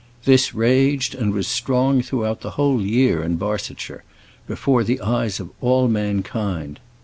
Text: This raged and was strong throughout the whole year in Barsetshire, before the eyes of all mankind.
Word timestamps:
This 0.25 0.55
raged 0.55 1.13
and 1.13 1.31
was 1.31 1.45
strong 1.47 2.01
throughout 2.01 2.41
the 2.41 2.49
whole 2.57 2.81
year 2.81 3.21
in 3.21 3.35
Barsetshire, 3.35 4.01
before 4.47 4.83
the 4.83 4.99
eyes 4.99 5.39
of 5.39 5.51
all 5.61 5.87
mankind. 5.87 6.79